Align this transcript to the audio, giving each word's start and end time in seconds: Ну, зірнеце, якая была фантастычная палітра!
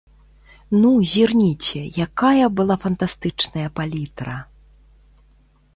Ну, 0.81 0.91
зірнеце, 1.11 1.81
якая 2.07 2.45
была 2.59 2.75
фантастычная 2.85 3.67
палітра! 3.81 4.35